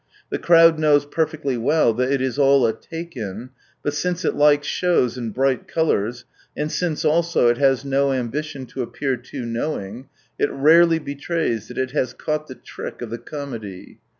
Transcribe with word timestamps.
The 0.31 0.39
crowd 0.39 0.79
knows 0.79 1.05
perfectly 1.05 1.57
well 1.57 1.93
that 1.93 2.11
it 2.11 2.21
is 2.21 2.39
all 2.39 2.65
a 2.65 2.73
take 2.73 3.15
in, 3.15 3.51
but 3.83 3.93
since 3.93 4.25
it 4.25 4.33
likes 4.33 4.67
shoWs 4.67 5.15
and 5.15 5.31
bright 5.31 5.67
colours, 5.67 6.25
and 6.57 6.71
since 6.71 7.05
also 7.05 7.49
it 7.49 7.59
has 7.59 7.85
no 7.85 8.11
ambition 8.11 8.65
to 8.65 8.81
appear 8.81 9.15
too 9.15 9.45
knowing, 9.45 10.09
it 10.39 10.49
rarely 10.51 10.97
betrays 10.97 11.67
that 11.67 11.77
it 11.77 11.91
has 11.91 12.15
caught 12.15 12.47
the 12.47 12.55
trick 12.55 13.03
of 13.03 13.11
the 13.11 13.19
comedy. 13.19 13.99